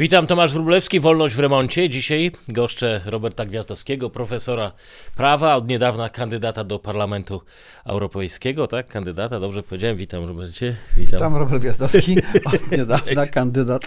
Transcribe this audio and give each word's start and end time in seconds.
Witam, 0.00 0.26
Tomasz 0.26 0.52
Wróblewski, 0.52 1.00
Wolność 1.00 1.34
w 1.34 1.38
remoncie. 1.38 1.88
Dzisiaj 1.88 2.32
goszczę 2.48 3.00
Roberta 3.04 3.46
Gwiazdowskiego, 3.46 4.10
profesora 4.10 4.72
prawa, 5.16 5.56
od 5.56 5.68
niedawna 5.68 6.08
kandydata 6.08 6.64
do 6.64 6.78
Parlamentu 6.78 7.42
Europejskiego, 7.84 8.66
tak? 8.66 8.88
Kandydata, 8.88 9.40
dobrze 9.40 9.62
powiedziałem. 9.62 9.96
Witam, 9.96 10.24
Robercie. 10.24 10.76
Witam. 10.96 11.12
Witam, 11.12 11.36
Robert 11.36 11.60
Gwiazdowski, 11.60 12.16
od 12.54 12.70
niedawna 12.70 13.26
kandydat. 13.26 13.86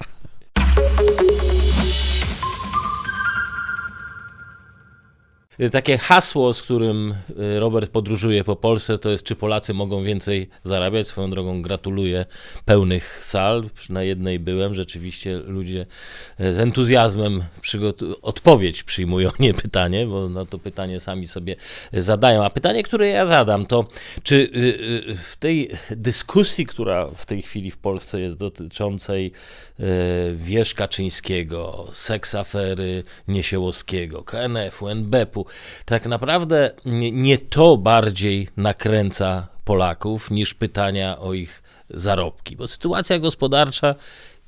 Takie 5.71 5.97
hasło, 5.97 6.53
z 6.53 6.61
którym 6.61 7.11
y, 7.11 7.59
Robert 7.59 7.91
podróżuje 7.91 8.43
po 8.43 8.55
Polsce, 8.55 8.97
to 8.97 9.09
jest 9.09 9.23
czy 9.23 9.35
Polacy 9.35 9.73
mogą 9.73 10.03
więcej 10.03 10.49
zarabiać. 10.63 11.07
Swoją 11.07 11.29
drogą 11.29 11.61
gratuluję 11.61 12.25
pełnych 12.65 13.19
sal. 13.21 13.63
Na 13.89 14.03
jednej 14.03 14.39
byłem, 14.39 14.73
rzeczywiście 14.73 15.37
ludzie 15.37 15.85
z 16.39 16.59
entuzjazmem 16.59 17.43
odpowiedź 18.21 18.83
przyjmują, 18.83 19.31
nie 19.39 19.53
pytanie, 19.53 20.07
bo 20.07 20.29
na 20.29 20.45
to 20.45 20.59
pytanie 20.59 20.99
sami 20.99 21.27
sobie 21.27 21.55
zadają. 21.93 22.45
A 22.45 22.49
pytanie, 22.49 22.83
które 22.83 23.07
ja 23.07 23.25
zadam, 23.25 23.65
to 23.65 23.87
czy 24.23 24.35
y, 24.35 25.09
y, 25.09 25.15
w 25.15 25.35
tej 25.35 25.69
dyskusji, 25.89 26.65
która 26.65 27.07
w 27.15 27.25
tej 27.25 27.41
chwili 27.41 27.71
w 27.71 27.77
Polsce 27.77 28.21
jest 28.21 28.37
dotyczącej 28.37 29.31
y, 29.79 29.83
Wierz 30.35 30.73
Kaczyńskiego, 30.73 31.87
seks 31.91 32.35
afery 32.35 33.03
Niesiełowskiego, 33.27 34.23
KNF-u, 34.23 34.89
NBP-u, 34.89 35.42
tak 35.85 36.05
naprawdę 36.05 36.71
nie, 37.11 37.37
to 37.37 37.77
bardziej 37.77 38.47
nakręca 38.57 39.47
Polaków 39.63 40.31
niż 40.31 40.53
pytania 40.53 41.19
o 41.19 41.33
ich 41.33 41.63
zarobki, 41.89 42.55
bo 42.55 42.67
sytuacja 42.67 43.19
gospodarcza 43.19 43.95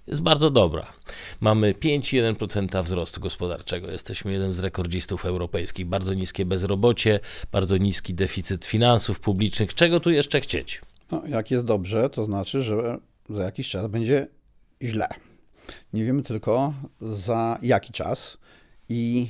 jest 0.08 0.22
bardzo 0.22 0.50
dobra. 0.50 0.94
Mamy 1.40 1.74
5,1% 1.74 2.84
wzrostu 2.84 3.22
gospodarczego. 3.22 3.92
Jesteśmy 3.92 4.32
jeden 4.32 4.54
z 4.54 4.60
rekordzistów 4.60 5.26
europejskich. 5.26 5.86
Bardzo 5.86 6.14
niskie 6.14 6.46
bezrobocie, 6.46 7.20
bardzo 7.52 7.78
niski 7.78 8.14
deficyt 8.14 8.66
finansów 8.66 9.20
publicznych. 9.20 9.74
Czego 9.74 10.00
tu 10.00 10.10
jeszcze 10.10 10.42
chcieć? 10.42 10.82
No, 11.12 11.22
jak 11.28 11.52
jest 11.52 11.66
dobrze, 11.66 12.10
to 12.10 12.26
znaczy, 12.26 12.64
że 12.64 12.98
za 13.30 13.44
jakiś 13.44 13.70
czas 13.70 13.88
będzie 13.88 14.28
źle. 14.82 15.08
Nie 15.94 16.04
wiemy 16.04 16.24
tylko 16.24 16.74
za 17.02 17.60
jaki 17.62 17.94
czas 17.94 18.38
i 18.90 19.28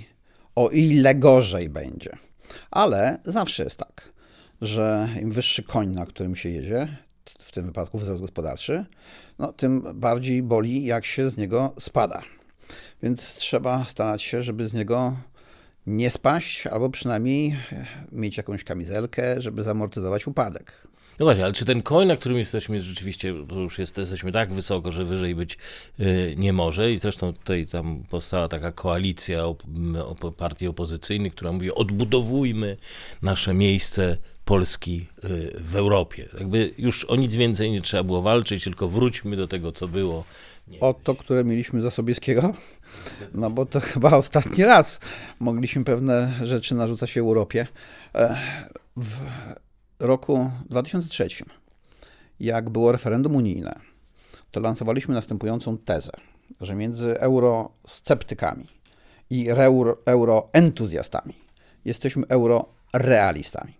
o 0.56 0.70
ile 0.70 1.16
gorzej 1.16 1.70
będzie. 1.70 2.18
Ale 2.72 3.20
zawsze 3.24 3.64
jest 3.64 3.78
tak, 3.78 4.10
że 4.62 5.10
im 5.22 5.32
wyższy 5.32 5.64
koń, 5.64 5.90
na 5.90 6.06
którym 6.06 6.36
się 6.36 6.50
jedzie, 6.50 6.98
w 7.40 7.52
tym 7.52 7.66
wypadku 7.66 7.98
wzrost 7.98 8.22
gospodarczy, 8.22 8.86
no, 9.40 9.54
tym 9.54 9.86
bardziej 9.94 10.44
boli, 10.44 10.86
jak 10.86 11.06
się 11.06 11.30
z 11.30 11.38
niego 11.38 11.74
spada. 11.80 12.22
Więc 13.04 13.36
trzeba 13.36 13.86
starać 13.86 14.24
się, 14.24 14.44
żeby 14.44 14.68
z 14.68 14.74
niego 14.74 15.18
nie 15.88 16.10
spaść, 16.10 16.68
albo 16.68 16.90
przynajmniej 16.90 17.58
mieć 18.12 18.38
jakąś 18.38 18.64
kamizelkę, 18.64 19.42
żeby 19.42 19.64
zamortyzować 19.64 20.28
upadek. 20.28 20.88
No 21.20 21.26
właśnie, 21.26 21.44
ale 21.44 21.54
czy 21.54 21.66
ten 21.66 21.82
koń, 21.82 22.08
na 22.08 22.16
którym 22.16 22.38
jesteśmy, 22.38 22.76
jest 22.76 22.88
rzeczywiście, 22.88 23.34
to 23.50 23.56
już 23.56 23.80
jest, 23.80 23.98
jesteśmy 23.98 24.32
tak 24.32 24.54
wysoko, 24.54 24.92
że 24.92 25.06
wyżej 25.06 25.36
być 25.36 25.58
y, 26.00 26.36
nie 26.38 26.54
może 26.54 26.92
i 26.92 26.98
zresztą 26.98 27.34
tutaj 27.34 27.68
tam 27.68 28.04
powstała 28.10 28.48
taka 28.48 28.72
koalicja 28.72 29.46
op, 29.46 29.64
op, 30.06 30.36
partii 30.36 30.68
opozycyjnych, 30.68 31.34
która 31.34 31.52
mówi 31.52 31.72
odbudowujmy 31.72 32.78
nasze 33.22 33.54
miejsce 33.54 34.18
Polski 34.46 35.08
y, 35.24 35.54
w 35.58 35.76
Europie. 35.76 36.30
Jakby 36.40 36.74
już 36.78 37.06
o 37.06 37.16
nic 37.16 37.36
więcej 37.36 37.72
nie 37.72 37.82
trzeba 37.82 38.04
było 38.04 38.22
walczyć, 38.22 38.64
tylko 38.64 38.90
wróćmy 38.90 39.36
do 39.36 39.48
tego, 39.48 39.72
co 39.72 39.88
było. 39.88 40.24
Nie 40.68 40.80
O 40.80 40.94
to, 41.04 41.16
które 41.16 41.44
mieliśmy 41.44 41.82
za 41.82 41.92
Sobieskiego? 41.92 42.54
No 43.34 43.50
bo 43.50 43.66
to 43.66 43.80
chyba 43.80 44.12
ostatni 44.18 44.64
raz 44.64 45.00
mogliśmy 45.40 45.84
pewne 45.84 46.34
rzeczy 46.44 46.76
narzucać 46.76 47.18
Europie. 47.18 47.68
E, 48.16 48.38
W 48.98 49.22
roku 50.00 50.52
2003, 50.70 51.28
jak 52.40 52.70
było 52.70 52.92
referendum 52.92 53.36
unijne, 53.36 53.80
to 54.52 54.60
lansowaliśmy 54.60 55.14
następującą 55.14 55.78
tezę, 55.78 56.12
że 56.62 56.76
między 56.76 57.20
eurosceptykami 57.20 58.66
i 59.30 59.50
euro, 59.50 59.98
euroentuzjastami 60.06 61.34
jesteśmy 61.86 62.24
eurorealistami. 62.28 63.74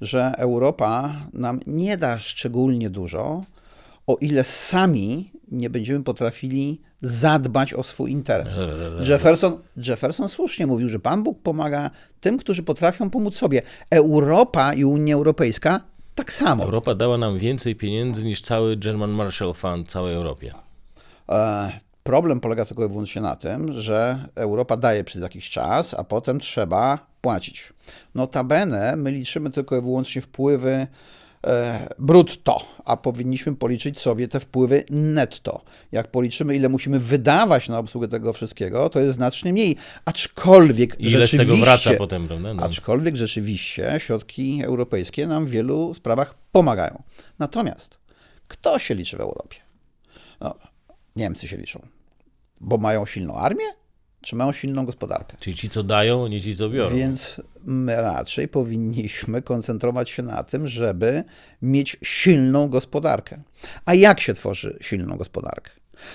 Że 0.00 0.32
Europa 0.36 1.14
nam 1.32 1.60
nie 1.66 1.96
da 1.96 2.18
szczególnie 2.18 2.90
dużo, 2.90 3.44
o 4.06 4.16
ile 4.20 4.44
sami 4.44 5.30
nie 5.50 5.70
będziemy 5.70 6.04
potrafili 6.04 6.80
zadbać 7.02 7.74
o 7.74 7.82
swój 7.82 8.10
interes. 8.10 8.56
Jefferson, 9.08 9.58
Jefferson 9.76 10.28
słusznie 10.28 10.66
mówił, 10.66 10.88
że 10.88 10.98
Pan 10.98 11.22
Bóg 11.22 11.42
pomaga 11.42 11.90
tym, 12.20 12.38
którzy 12.38 12.62
potrafią 12.62 13.10
pomóc 13.10 13.36
sobie. 13.36 13.62
Europa 13.90 14.74
i 14.74 14.84
Unia 14.84 15.14
Europejska 15.14 15.80
tak 16.14 16.32
samo. 16.32 16.64
Europa 16.64 16.94
dała 16.94 17.18
nam 17.18 17.38
więcej 17.38 17.76
pieniędzy 17.76 18.24
niż 18.24 18.42
cały 18.42 18.76
German 18.76 19.10
Marshall 19.10 19.54
Fund 19.54 19.88
całej 19.88 20.14
Europie. 20.14 20.54
E, 21.28 21.72
problem 22.02 22.40
polega 22.40 22.64
tylko 22.64 22.84
i 22.84 22.88
wyłącznie 22.88 23.22
na 23.22 23.36
tym, 23.36 23.80
że 23.80 24.28
Europa 24.34 24.76
daje 24.76 25.04
przez 25.04 25.22
jakiś 25.22 25.50
czas, 25.50 25.94
a 25.94 26.04
potem 26.04 26.40
trzeba 26.40 27.06
płacić. 27.20 27.72
Notabene 28.14 28.96
my 28.96 29.10
liczymy 29.10 29.50
tylko 29.50 29.76
i 29.76 29.80
wyłącznie 29.80 30.22
wpływy 30.22 30.86
brutto, 31.98 32.60
a 32.84 32.96
powinniśmy 32.96 33.56
policzyć 33.56 34.00
sobie 34.00 34.28
te 34.28 34.40
wpływy 34.40 34.84
netto. 34.90 35.64
Jak 35.92 36.10
policzymy, 36.10 36.56
ile 36.56 36.68
musimy 36.68 37.00
wydawać 37.00 37.68
na 37.68 37.78
obsługę 37.78 38.08
tego 38.08 38.32
wszystkiego, 38.32 38.88
to 38.88 39.00
jest 39.00 39.14
znacznie 39.14 39.52
mniej. 39.52 39.76
Aczkolwiek 40.04 41.00
I 41.00 41.02
ile 41.02 41.10
z 41.10 41.12
rzeczywiście, 41.12 41.38
tego 41.38 41.56
wraca 41.56 41.94
potem, 41.94 42.28
prawda? 42.28 42.54
No. 42.54 42.62
aczkolwiek 42.62 43.16
rzeczywiście 43.16 43.94
środki 43.98 44.62
europejskie 44.64 45.26
nam 45.26 45.46
w 45.46 45.50
wielu 45.50 45.94
sprawach 45.94 46.34
pomagają. 46.52 47.02
Natomiast 47.38 47.98
kto 48.48 48.78
się 48.78 48.94
liczy 48.94 49.16
w 49.16 49.20
Europie? 49.20 49.56
No, 50.40 50.54
Niemcy 51.16 51.48
się 51.48 51.56
liczą, 51.56 51.86
bo 52.60 52.78
mają 52.78 53.06
silną 53.06 53.34
armię, 53.34 53.64
czy 54.20 54.36
mają 54.36 54.52
silną 54.52 54.86
gospodarkę? 54.86 55.36
Czyli 55.40 55.56
ci, 55.56 55.68
co 55.68 55.82
dają, 55.82 56.26
nie 56.26 56.40
ci, 56.40 56.56
co 56.56 56.70
biorą. 56.70 56.96
Więc 56.96 57.40
my 57.64 58.00
raczej 58.00 58.48
powinniśmy 58.48 59.42
koncentrować 59.42 60.10
się 60.10 60.22
na 60.22 60.42
tym, 60.42 60.68
żeby 60.68 61.24
mieć 61.62 61.96
silną 62.02 62.68
gospodarkę. 62.68 63.42
A 63.84 63.94
jak 63.94 64.20
się 64.20 64.34
tworzy 64.34 64.78
silną 64.80 65.16
gospodarkę? 65.16 65.70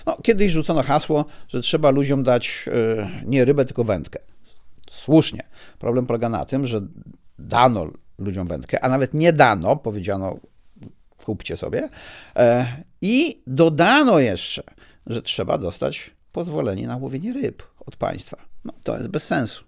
No, 0.06 0.18
kiedyś 0.24 0.52
rzucono 0.52 0.84
hasło, 0.84 1.26
że 1.48 1.62
trzeba 1.62 1.90
ludziom 1.92 2.24
dać 2.24 2.66
y, 2.68 3.08
nie 3.26 3.46
rybę, 3.46 3.66
tylko 3.66 3.84
wędkę. 3.84 4.20
Słusznie. 4.90 5.44
Problem 5.80 6.06
polega 6.06 6.30
na 6.30 6.46
tym, 6.46 6.68
że 6.68 6.82
dano 7.40 7.92
ludziom 8.18 8.48
wędkę, 8.48 8.84
a 8.84 8.90
nawet 8.90 9.14
nie 9.14 9.34
dano, 9.34 9.76
powiedziano 9.76 10.40
kupcie 11.26 11.58
sobie, 11.58 11.90
e, 12.36 12.68
i 13.02 13.44
dodano 13.48 14.20
jeszcze, 14.20 14.64
że 15.08 15.22
trzeba 15.22 15.58
dostać 15.58 16.12
pozwolenie 16.32 16.88
na 16.88 16.98
łowienie 16.98 17.34
ryb 17.34 17.64
od 17.86 17.96
państwa. 17.96 18.38
No, 18.66 18.74
to 18.84 18.98
jest 18.98 19.08
bez 19.08 19.24
sensu. 19.24 19.64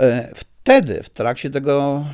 E, 0.00 0.32
Wtedy, 0.68 1.02
w 1.02 1.10
trakcie 1.10 1.50
tego 1.50 2.06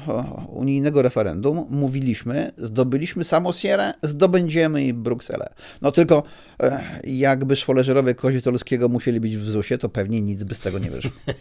unijnego 0.48 1.02
referendum, 1.02 1.66
mówiliśmy, 1.70 2.52
zdobyliśmy 2.56 3.24
samosierę, 3.24 3.94
zdobędziemy 4.02 4.84
i 4.84 4.92
Brukselę. 4.92 5.54
No 5.82 5.92
tylko 5.92 6.22
e, 6.60 7.00
jakby 7.04 7.56
szwoleżerowie 7.56 8.14
Kozitolskiego 8.14 8.88
musieli 8.88 9.20
być 9.20 9.36
w 9.36 9.44
ZUS-ie, 9.44 9.78
to 9.78 9.88
pewnie 9.88 10.20
nic 10.20 10.44
by 10.44 10.54
z 10.54 10.58
tego 10.58 10.78
nie 10.78 10.90
wyszło. 10.90 11.10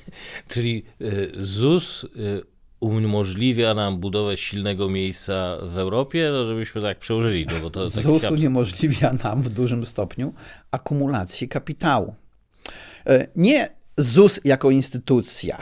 Czyli 0.53 0.84
y, 1.02 1.31
ZUS 1.40 2.06
umożliwia 2.80 3.74
nam 3.74 3.97
budowę 3.97 4.38
silnego 4.38 4.90
miejsca 4.90 5.58
w 5.62 5.78
Europie, 5.78 6.30
no 6.31 6.47
żebyśmy 6.47 6.81
tak 6.81 7.00
przełożyli. 7.00 7.46
No 7.46 7.59
bo 7.59 7.69
to 7.69 7.90
ZUS 7.90 8.24
uniemożliwia 8.24 9.13
nam 9.24 9.42
w 9.42 9.50
dużym 9.50 9.86
stopniu 9.86 10.34
akumulację 10.72 11.47
kapitału. 11.47 12.16
E, 13.08 13.28
Nie 13.36 13.82
ZUS 13.98 14.40
jako 14.44 14.72
instytucja, 14.72 15.57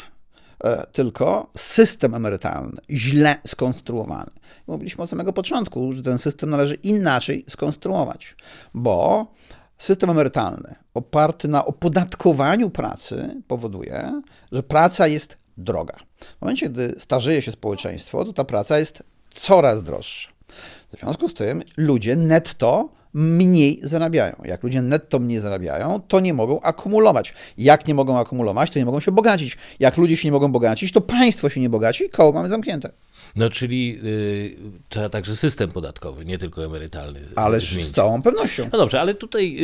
e, 0.63 0.88
tylko 0.92 1.51
system 1.57 2.16
emerytalny, 2.16 2.81
źle 2.89 3.36
skonstruowany. 3.48 4.31
Mówiliśmy 4.68 5.04
od 5.04 5.10
samego 5.10 5.33
początku, 5.33 5.94
że 5.94 6.04
ten 6.04 6.18
system 6.18 6.50
należy 6.50 6.75
inaczej 6.75 7.45
skonstruować, 7.50 8.36
bo 8.74 9.28
system 9.78 10.10
emerytalny 10.10 10.75
oparty 10.94 11.48
na 11.48 11.66
opodatkowaniu 11.66 12.69
pracy 12.69 13.42
powoduje, 13.48 14.22
że 14.51 14.63
praca 14.63 15.07
jest 15.07 15.38
droga. 15.57 15.95
W 16.38 16.42
momencie, 16.42 16.69
gdy 16.69 16.95
starzeje 16.98 17.42
się 17.42 17.51
społeczeństwo, 17.51 18.25
to 18.25 18.33
ta 18.33 18.44
praca 18.44 18.80
jest 18.80 19.04
coraz 19.30 19.83
droższa. 19.83 20.30
W 20.94 21.00
związku 21.00 21.30
z 21.30 21.33
tym 21.33 21.63
ludzie 21.78 22.16
netto 22.16 22.89
mniej 23.13 23.80
zarabiają. 23.84 24.36
Jak 24.46 24.63
ludzie 24.63 24.81
netto 24.81 25.19
mniej 25.19 25.40
zarabiają, 25.40 26.02
to 26.08 26.19
nie 26.19 26.34
mogą 26.34 26.62
akumulować. 26.62 27.34
Jak 27.58 27.88
nie 27.88 27.94
mogą 27.94 28.19
akumulować, 28.19 28.72
to 28.72 28.80
nie 28.80 28.86
mogą 28.86 29.00
się 29.00 29.12
bogacić. 29.12 29.58
Jak 29.80 29.98
ludzie 29.98 30.18
się 30.18 30.28
nie 30.28 30.31
mogą 30.31 30.52
bogacić, 30.52 30.92
to 30.92 31.02
państwo 31.02 31.50
się 31.50 31.62
nie 31.62 31.69
bogaci 31.69 32.04
i 32.04 32.10
koło 32.10 32.31
mamy 32.31 32.50
zamknięte. 32.50 32.90
No 33.35 33.50
czyli 33.50 34.00
y, 34.03 34.56
trzeba 34.89 35.09
także 35.09 35.35
system 35.35 35.71
podatkowy, 35.71 36.25
nie 36.25 36.38
tylko 36.38 36.65
emerytalny. 36.65 37.21
Ależ 37.35 37.69
zmienić. 37.69 37.88
z 37.88 37.91
całą 37.91 38.21
pewnością. 38.21 38.69
No 38.73 38.79
dobrze, 38.79 39.01
ale 39.01 39.15
tutaj 39.15 39.57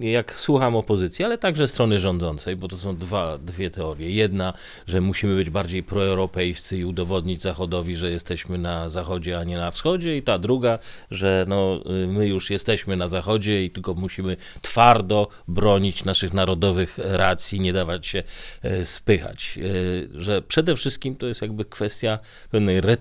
y, 0.00 0.06
jak 0.06 0.34
słucham 0.34 0.76
opozycji, 0.76 1.24
ale 1.24 1.38
także 1.38 1.68
strony 1.68 2.00
rządzącej, 2.00 2.56
bo 2.56 2.68
to 2.68 2.78
są 2.78 2.96
dwa, 2.96 3.38
dwie 3.38 3.70
teorie. 3.70 4.10
Jedna, 4.10 4.52
że 4.86 5.00
musimy 5.00 5.36
być 5.36 5.50
bardziej 5.50 5.82
proeuropejscy 5.82 6.78
i 6.78 6.84
udowodnić 6.84 7.42
Zachodowi, 7.42 7.96
że 7.96 8.10
jesteśmy 8.10 8.58
na 8.58 8.90
Zachodzie, 8.90 9.38
a 9.38 9.44
nie 9.44 9.56
na 9.56 9.70
Wschodzie 9.70 10.16
i 10.16 10.22
ta 10.22 10.38
druga, 10.38 10.78
że 11.10 11.44
no, 11.48 11.80
y, 12.04 12.06
my 12.06 12.28
już 12.28 12.50
jesteśmy 12.50 12.96
na 12.96 13.08
Zachodzie 13.08 13.64
i 13.64 13.70
tylko 13.70 13.94
musimy 13.94 14.36
twardo 14.62 15.28
bronić 15.48 16.04
naszych 16.04 16.32
narodowych 16.32 16.98
racji, 16.98 17.60
nie 17.60 17.72
dawać 17.72 18.06
się 18.06 18.22
y, 18.64 18.84
spychać. 18.84 19.58
Y, 19.58 20.08
Że 20.14 20.42
przede 20.42 20.76
wszystkim 20.76 21.16
to 21.16 21.26
jest 21.26 21.42
jakby 21.42 21.64
kwestia 21.64 22.18
pewnej 22.50 22.80
retoryki, 22.80 22.99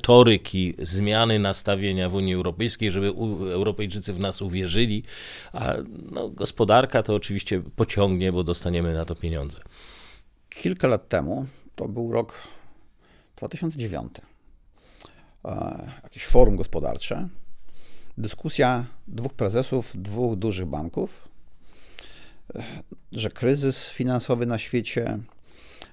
zmiany 0.81 1.40
nastawienia 1.40 2.10
w 2.10 2.13
Unii 2.13 2.34
Europejskiej, 2.34 2.92
żeby 2.92 3.07
Europejczycy 3.54 4.13
w 4.13 4.19
nas 4.19 4.42
uwierzyli, 4.42 5.04
a 5.54 5.74
no, 6.12 6.30
gospodarka 6.30 7.04
to 7.04 7.16
oczywiście 7.16 7.62
pociągnie, 7.75 8.31
bo 8.31 8.44
dostaniemy 8.44 8.94
na 8.94 9.06
to 9.06 9.16
pieniądze. 9.16 9.60
Kilka 10.50 10.88
lat 10.88 11.10
temu, 11.10 11.46
to 11.75 11.88
był 11.88 12.12
rok 12.12 12.42
2009, 13.36 14.12
e, 15.46 15.92
jakieś 16.04 16.25
forum 16.25 16.56
gospodarcze, 16.56 17.28
dyskusja 18.18 18.86
dwóch 19.07 19.34
prezesów 19.34 19.92
dwóch 19.95 20.36
dużych 20.36 20.66
banków, 20.66 21.28
e, 22.56 22.63
że 23.12 23.30
kryzys 23.30 23.86
finansowy 23.90 24.45
na 24.45 24.57
świecie, 24.57 25.19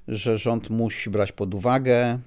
że 0.09 0.39
rząd 0.39 0.71
musi 0.71 1.11
brać 1.11 1.33
pod 1.33 1.55
uwagę 1.55 2.19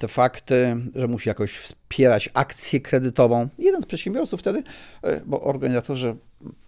te 0.00 0.08
fakty, 0.08 0.76
że 0.94 1.08
musi 1.08 1.28
jakoś 1.28 1.56
wspierać 1.56 2.30
akcję 2.34 2.80
kredytową. 2.80 3.48
Jeden 3.58 3.82
z 3.82 3.86
przedsiębiorców 3.86 4.40
wtedy, 4.40 4.62
e, 5.02 5.20
bo 5.26 5.40
organizatorzy 5.40 6.16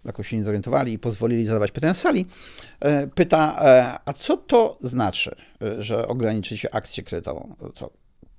jakoś 0.05 0.29
się 0.29 0.37
nie 0.37 0.43
zorientowali 0.43 0.93
i 0.93 0.99
pozwolili 0.99 1.47
zadawać 1.47 1.71
pytania 1.71 1.95
z 1.95 2.01
sali, 2.01 2.27
e, 2.81 3.07
pyta, 3.07 3.57
e, 3.61 3.99
a 4.05 4.13
co 4.13 4.37
to 4.37 4.79
znaczy, 4.81 5.37
że 5.79 6.09
ograniczycie 6.09 6.75
akcję 6.75 7.03
kredytową? 7.03 7.57
Co, 7.75 7.91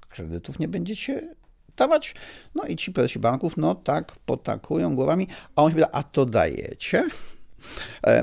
kredytów 0.10 0.60
nie 0.60 0.68
będziecie 0.68 1.36
dawać? 1.78 2.16
No 2.56 2.64
i 2.64 2.76
ci 2.76 2.92
prezesi 2.92 3.20
banków, 3.20 3.58
no 3.58 3.76
tak, 3.76 4.12
potakują 4.26 4.96
głowami, 4.96 5.28
a 5.56 5.64
on 5.64 5.72
się 5.72 5.76
pyta, 5.76 5.92
a 5.92 6.04
to 6.04 6.26
dajecie? 6.26 7.10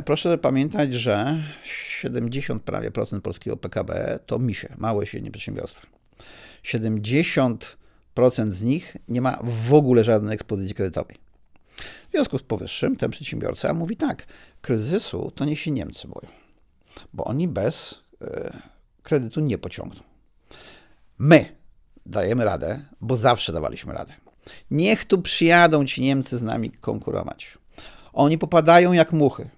Proszę 0.05 0.39
pamiętać, 0.39 0.95
że 0.95 1.43
70 1.63 2.63
prawie 2.63 2.91
procent 2.91 3.25
polskiego 3.25 3.57
PKB 3.57 4.19
to 4.27 4.39
misie, 4.39 4.69
małe 4.79 5.05
i 5.05 5.07
średnie 5.07 5.31
przedsiębiorstwa. 5.31 6.00
70% 6.65 8.51
z 8.51 8.63
nich 8.63 8.97
nie 9.09 9.21
ma 9.21 9.39
w 9.43 9.75
ogóle 9.75 10.05
żadnej 10.05 10.35
ekspozycji 10.35 10.75
kredytowej. 10.75 11.17
W 12.09 12.13
związku 12.13 12.39
z 12.39 12.43
powyższym 12.43 12.97
ten 12.97 13.11
przedsiębiorca 13.11 13.75
mówi 13.75 13.97
tak, 13.97 14.27
kryzysu 14.61 15.33
to 15.35 15.45
niech 15.45 15.61
się 15.61 15.71
Niemcy 15.71 16.09
boją, 16.09 16.29
bo 17.13 17.25
oni 17.25 17.49
bez 17.49 17.95
e, 18.23 18.59
kredytu 19.03 19.41
nie 19.41 19.59
pociągną. 19.59 20.01
My 21.19 21.57
dajemy 22.07 22.45
radę, 22.45 22.85
bo 23.01 23.17
zawsze 23.17 23.53
dawaliśmy 23.53 23.93
radę. 23.93 24.15
Niech 24.71 25.05
tu 25.05 25.23
przyjadą 25.23 25.85
ci 25.85 26.01
Niemcy 26.01 26.39
z 26.39 26.43
nami 26.43 26.71
konkurować. 26.71 27.59
Oni 28.13 28.39
popadają 28.39 28.93
jak 28.93 29.13
muchy. 29.13 29.51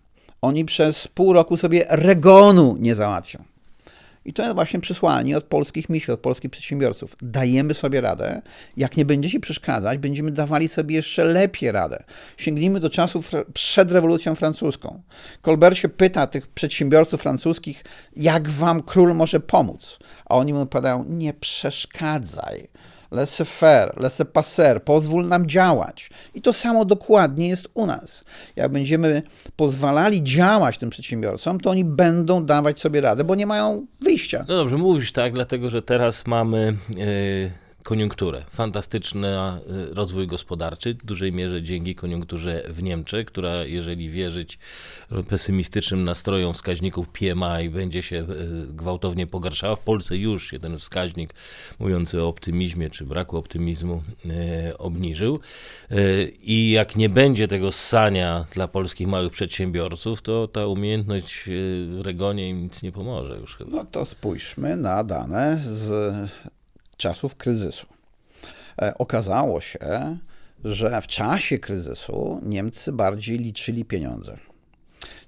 Oni 0.42 0.64
przez 0.64 1.08
pół 1.08 1.32
roku 1.32 1.56
sobie 1.56 1.86
regonu 1.88 2.76
nie 2.80 2.94
załatwią. 2.94 3.44
I 4.24 4.32
to 4.32 4.42
jest 4.42 4.54
właśnie 4.54 4.80
przesłanie 4.80 5.36
od 5.36 5.44
polskich 5.44 5.88
misi, 5.88 6.12
od 6.12 6.20
polskich 6.20 6.50
przedsiębiorców. 6.50 7.16
Dajemy 7.22 7.74
sobie 7.74 8.00
radę. 8.00 8.42
Jak 8.76 8.96
nie 8.96 9.04
będziecie 9.04 9.40
przeszkadzać, 9.40 9.98
będziemy 9.98 10.30
dawali 10.30 10.68
sobie 10.68 10.96
jeszcze 10.96 11.24
lepiej 11.24 11.72
radę. 11.72 12.04
Sięgnijmy 12.36 12.80
do 12.80 12.90
czasów 12.90 13.30
przed 13.54 13.90
rewolucją 13.90 14.34
francuską. 14.34 15.02
Colbert 15.42 15.76
się 15.76 15.88
pyta 15.88 16.26
tych 16.26 16.46
przedsiębiorców 16.46 17.22
francuskich, 17.22 17.84
jak 18.16 18.50
wam 18.50 18.82
król 18.82 19.14
może 19.14 19.40
pomóc? 19.40 19.98
A 20.24 20.36
oni 20.36 20.52
mu 20.52 20.60
odpowiadają, 20.60 21.04
nie 21.08 21.34
przeszkadzaj. 21.34 22.68
Laissez-faire, 23.12 23.92
laissez-passer, 23.96 24.80
pozwól 24.84 25.28
nam 25.28 25.46
działać. 25.46 26.10
I 26.34 26.40
to 26.40 26.52
samo 26.52 26.84
dokładnie 26.84 27.48
jest 27.48 27.68
u 27.74 27.86
nas. 27.86 28.24
Jak 28.56 28.72
będziemy 28.72 29.22
pozwalali 29.56 30.22
działać 30.22 30.78
tym 30.78 30.90
przedsiębiorcom, 30.90 31.60
to 31.60 31.70
oni 31.70 31.84
będą 31.84 32.44
dawać 32.44 32.80
sobie 32.80 33.00
radę, 33.00 33.24
bo 33.24 33.34
nie 33.34 33.46
mają 33.46 33.86
wyjścia. 34.00 34.44
No 34.48 34.56
dobrze, 34.56 34.76
mówisz 34.76 35.12
tak, 35.12 35.32
dlatego 35.32 35.70
że 35.70 35.82
teraz 35.82 36.26
mamy 36.26 36.76
e, 36.98 37.62
koniunkturę. 37.82 38.44
Fantastyczny 38.50 39.28
e, 39.28 39.60
rozwój 39.90 40.26
gospodarczy, 40.26 40.94
w 40.94 41.04
dużej 41.04 41.32
mierze 41.32 41.62
dzięki 41.62 41.94
koniunkturze 41.94 42.62
w 42.68 42.82
Niemczech, 42.82 43.26
która 43.26 43.64
jeżeli 43.64 44.10
wierzyć 44.10 44.58
pesymistycznym 45.28 46.04
nastrojom 46.04 46.54
wskaźników 46.54 47.08
PMI 47.08 47.70
będzie 47.70 48.02
się 48.02 48.16
e, 48.16 48.24
gwałtownie 48.66 49.26
pogarszała. 49.26 49.76
W 49.76 49.80
Polsce 49.80 50.16
już 50.16 50.50
się 50.50 50.60
ten 50.60 50.78
wskaźnik 50.78 51.34
mówiący 51.78 52.22
o 52.22 52.28
optymizmie 52.28 52.90
czy 52.90 53.06
braku 53.06 53.36
optymizmu 53.36 54.02
e, 54.30 54.78
obniżył. 54.78 55.38
I 56.42 56.70
jak 56.70 56.96
nie 56.96 57.08
będzie 57.08 57.48
tego 57.48 57.72
ssania 57.72 58.46
dla 58.54 58.68
polskich 58.68 59.08
małych 59.08 59.32
przedsiębiorców, 59.32 60.22
to 60.22 60.48
ta 60.48 60.66
umiejętność 60.66 61.44
w 61.88 62.00
Regonie 62.04 62.48
im 62.48 62.62
nic 62.62 62.82
nie 62.82 62.92
pomoże 62.92 63.38
już 63.38 63.56
chyba. 63.56 63.70
No 63.70 63.84
to 63.84 64.04
spójrzmy 64.04 64.76
na 64.76 65.04
dane 65.04 65.60
z 65.62 66.12
czasów 66.96 67.36
kryzysu. 67.36 67.86
E, 68.82 68.94
Okazało 68.98 69.60
się, 69.60 70.18
że 70.64 71.00
w 71.02 71.06
czasie 71.06 71.58
kryzysu 71.58 72.40
Niemcy 72.42 72.92
bardziej 72.92 73.38
liczyli 73.38 73.84
pieniądze. 73.84 74.38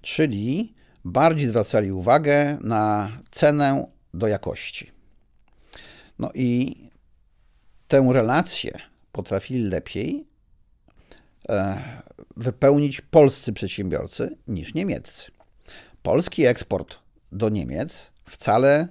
Czyli 0.03 0.75
bardziej 1.05 1.49
zwracali 1.49 1.93
uwagę 1.93 2.59
na 2.61 3.11
cenę 3.31 3.87
do 4.15 4.27
jakości. 4.27 4.91
No 6.19 6.31
i 6.35 6.77
tę 7.89 8.09
relację 8.13 8.79
potrafili 9.13 9.61
lepiej 9.61 10.27
e, 11.49 11.83
wypełnić 12.37 13.01
polscy 13.01 13.53
przedsiębiorcy 13.53 14.37
niż 14.49 14.75
niemieccy. 14.75 15.31
Polski 16.03 16.47
eksport 16.47 16.99
do 17.33 17.49
Niemiec 17.49 18.11
wcale 18.25 18.89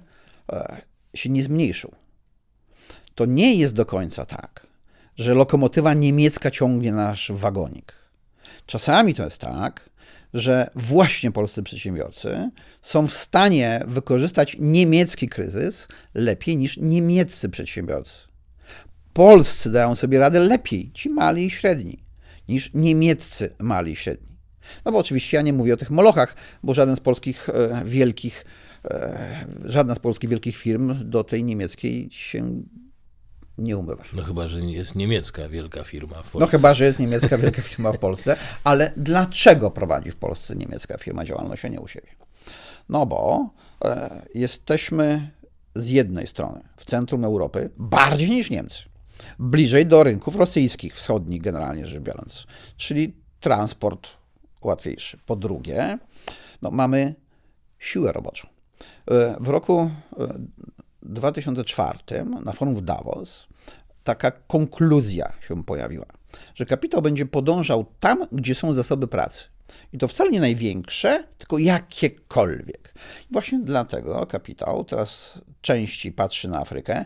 e, 0.52 0.82
się 1.14 1.30
nie 1.30 1.42
zmniejszył. 1.42 1.94
To 3.14 3.26
nie 3.26 3.54
jest 3.54 3.74
do 3.74 3.86
końca 3.86 4.26
tak, 4.26 4.66
że 5.16 5.34
lokomotywa 5.34 5.94
niemiecka 5.94 6.50
ciągnie 6.50 6.92
nasz 6.92 7.32
wagonik. 7.34 7.92
Czasami 8.66 9.14
to 9.14 9.24
jest 9.24 9.38
tak, 9.38 9.90
że 10.34 10.70
właśnie 10.74 11.32
polscy 11.32 11.62
przedsiębiorcy 11.62 12.50
są 12.82 13.06
w 13.06 13.14
stanie 13.14 13.80
wykorzystać 13.86 14.56
niemiecki 14.60 15.28
kryzys 15.28 15.88
lepiej 16.14 16.56
niż 16.56 16.76
niemieccy 16.76 17.48
przedsiębiorcy. 17.48 18.18
Polscy 19.12 19.72
dają 19.72 19.94
sobie 19.94 20.18
radę 20.18 20.40
lepiej, 20.40 20.90
ci 20.92 21.10
mali 21.10 21.46
i 21.46 21.50
średni, 21.50 21.98
niż 22.48 22.70
niemieccy 22.74 23.54
mali 23.58 23.92
i 23.92 23.96
średni. 23.96 24.34
No 24.84 24.92
bo 24.92 24.98
oczywiście 24.98 25.36
ja 25.36 25.42
nie 25.42 25.52
mówię 25.52 25.74
o 25.74 25.76
tych 25.76 25.90
molochach, 25.90 26.36
bo 26.62 26.74
żaden 26.74 26.96
z 26.96 27.00
polskich 27.00 27.48
e, 27.48 27.82
wielkich, 27.84 28.44
e, 28.84 29.46
żadna 29.64 29.94
z 29.94 29.98
polskich 29.98 30.30
wielkich 30.30 30.56
firm 30.56 31.10
do 31.10 31.24
tej 31.24 31.44
niemieckiej 31.44 32.08
się 32.10 32.62
nie 33.58 33.76
umywa. 33.76 34.04
No 34.12 34.22
chyba, 34.22 34.48
że 34.48 34.60
jest 34.60 34.94
niemiecka 34.94 35.48
wielka 35.48 35.84
firma 35.84 36.22
w 36.22 36.30
Polsce. 36.30 36.38
No 36.38 36.46
chyba, 36.46 36.74
że 36.74 36.84
jest 36.84 36.98
niemiecka 36.98 37.38
wielka 37.38 37.62
firma 37.72 37.92
w 37.92 37.98
Polsce, 37.98 38.36
ale 38.64 38.92
dlaczego 38.96 39.70
prowadzi 39.70 40.10
w 40.10 40.16
Polsce 40.16 40.54
niemiecka 40.56 40.98
firma 40.98 41.24
działalność, 41.24 41.64
a 41.64 41.68
nie 41.68 41.80
u 41.80 41.88
siebie? 41.88 42.08
No 42.88 43.06
bo 43.06 43.50
e, 43.84 44.22
jesteśmy 44.34 45.30
z 45.74 45.88
jednej 45.88 46.26
strony 46.26 46.60
w 46.76 46.84
centrum 46.84 47.24
Europy 47.24 47.70
bardziej 47.76 48.30
niż 48.30 48.50
Niemcy, 48.50 48.82
bliżej 49.38 49.86
do 49.86 50.02
rynków 50.02 50.36
rosyjskich, 50.36 50.94
wschodnich 50.96 51.42
generalnie 51.42 51.86
rzecz 51.86 52.02
biorąc, 52.02 52.46
czyli 52.76 53.16
transport 53.40 54.10
łatwiejszy. 54.62 55.18
Po 55.26 55.36
drugie, 55.36 55.98
no, 56.62 56.70
mamy 56.70 57.14
siłę 57.78 58.12
roboczą. 58.12 58.48
E, 59.10 59.36
W 59.40 59.48
roku 59.48 59.90
e, 60.18 60.38
2004 61.04 61.98
na 62.44 62.52
forum 62.52 62.74
w 62.74 62.80
Davos 62.80 63.46
taka 64.04 64.30
konkluzja 64.30 65.32
się 65.48 65.64
pojawiła, 65.64 66.06
że 66.54 66.66
kapitał 66.66 67.02
będzie 67.02 67.26
podążał 67.26 67.86
tam, 68.00 68.26
gdzie 68.32 68.54
są 68.54 68.74
zasoby 68.74 69.08
pracy. 69.08 69.44
I 69.92 69.98
to 69.98 70.08
wcale 70.08 70.30
nie 70.30 70.40
największe, 70.40 71.24
tylko 71.38 71.58
jakiekolwiek. 71.58 72.94
I 73.30 73.32
właśnie 73.32 73.60
dlatego 73.62 74.26
kapitał 74.26 74.84
teraz 74.84 75.38
częściej 75.60 76.12
patrzy 76.12 76.48
na 76.48 76.60
Afrykę, 76.60 77.04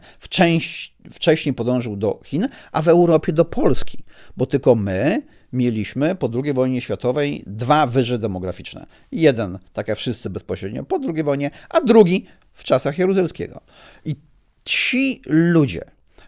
wcześniej 1.11 1.55
podążył 1.55 1.97
do 1.97 2.21
Chin, 2.25 2.49
a 2.73 2.83
w 2.83 2.89
Europie 2.89 3.33
do 3.33 3.45
Polski, 3.45 3.99
bo 4.37 4.47
tylko 4.47 4.75
my 4.75 5.23
mieliśmy 5.53 6.15
po 6.15 6.31
II 6.45 6.53
wojnie 6.53 6.81
światowej 6.81 7.43
dwa 7.47 7.87
wyże 7.87 8.19
demograficzne. 8.19 8.87
Jeden, 9.13 9.59
tak 9.73 9.89
jak 9.89 9.99
wszyscy 9.99 10.31
bezpośrednio 10.31 10.85
po 10.85 11.01
II 11.15 11.23
wojnie, 11.23 11.51
a 11.69 11.81
drugi 11.81 12.27
w 12.53 12.65
czasach 12.65 12.99
Jaruzelskiego. 12.99 13.61
I 14.05 14.17
ci 14.65 15.23
ludzie 15.27 15.83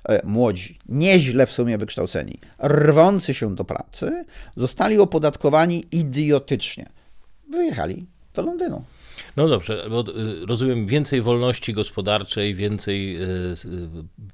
e, 0.08 0.26
młodzi, 0.26 0.78
nieźle 0.88 1.46
w 1.46 1.52
sumie 1.52 1.78
wykształceni, 1.78 2.38
rwący 2.62 3.34
się 3.34 3.54
do 3.54 3.64
pracy, 3.64 4.24
zostali 4.56 4.98
opodatkowani 4.98 5.84
idiotycznie. 5.92 6.88
Wyjechali 7.50 8.06
do 8.34 8.42
Londynu. 8.42 8.84
No 9.36 9.48
dobrze, 9.48 9.86
bo 9.90 10.04
y, 10.08 10.46
rozumiem 10.46 10.86
więcej 10.86 11.22
wolności 11.22 11.74
gospodarczej, 11.74 12.54
więcej 12.54 13.16
y, 13.16 13.26
y, 13.64 13.88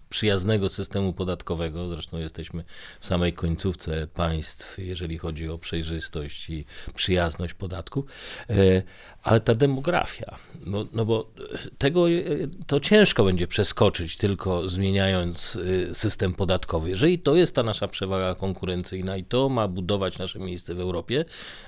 przyjaznego 0.09 0.71
systemu 0.71 1.13
podatkowego. 1.13 1.89
Zresztą 1.89 2.19
jesteśmy 2.19 2.65
w 3.01 3.07
samej 3.07 3.33
końcówce 3.33 4.07
państw, 4.07 4.79
jeżeli 4.79 5.19
chodzi 5.19 5.49
o 5.49 5.59
przejrzystość 5.59 6.51
i 6.51 6.65
przyjazność 6.95 7.55
podatku. 7.55 8.05
Y, 8.51 8.83
Ale 9.23 9.41
ta 9.41 9.55
demografia, 9.55 10.39
no, 10.67 10.87
no 10.93 11.05
bo 11.05 11.31
tego 11.79 12.09
y, 12.09 12.49
to 12.67 12.81
ciężko 12.81 13.25
będzie 13.25 13.47
przeskoczyć 13.47 14.17
tylko 14.17 14.69
zmieniając 14.69 15.57
y, 15.57 15.95
system 15.95 16.33
podatkowy. 16.33 16.89
Jeżeli 16.91 17.19
to 17.19 17.37
jest 17.37 17.55
ta 17.55 17.63
nasza 17.63 17.89
przewaga 17.89 18.35
konkurencyjna 18.35 19.17
i 19.17 19.25
to 19.25 19.49
ma 19.49 19.69
budować 19.69 20.19
nasze 20.19 20.39
miejsce 20.39 20.75
w 20.75 20.81
Europie, 20.81 21.25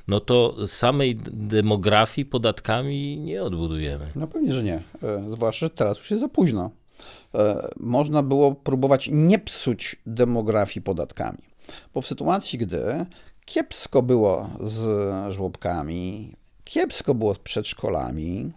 no 0.09 0.21
to 0.21 0.67
samej 0.67 1.17
demografii 1.33 2.27
podatkami 2.27 3.19
nie 3.19 3.43
odbudujemy. 3.43 4.07
No 4.15 4.27
pewnie, 4.27 4.55
że 4.55 4.63
nie. 4.63 4.83
E, 5.03 5.29
Zwłaszcza, 5.31 5.69
teraz 5.69 5.99
już 5.99 6.11
jest 6.11 6.21
za 6.21 6.29
późno. 6.29 6.71
E, 7.35 7.69
Można 7.81 8.23
było 8.23 8.55
próbować 8.55 9.09
nie 9.13 9.39
psuć 9.39 9.97
demografii 10.07 10.83
podatkami. 10.83 11.39
Bo 11.95 12.03
w 12.03 12.07
sytuacji, 12.07 12.59
gdy 12.59 13.07
kiepsko 13.45 14.03
było 14.03 14.51
z 14.61 15.33
żłobkami, 15.33 16.33
kiepsko 16.65 17.15
było 17.15 17.35
z 17.35 17.39
przedszkolami, 17.39 18.53